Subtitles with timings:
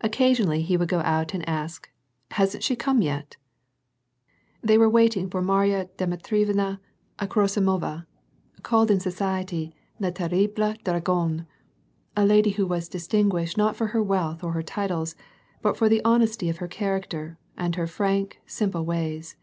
[0.00, 1.90] Occasionally, he would go out and ask:"
[2.38, 3.36] Hasn't she come yet?"
[4.64, 6.80] They were waiting for Mary a Dmitrievna
[7.18, 8.06] Akhrosimova,
[8.62, 11.46] called in society le terrible dragon:
[12.16, 15.14] a lady who was distin guished not for her wealth or her titles,
[15.60, 19.36] but for the honesty of her character, and her frank, simple ways.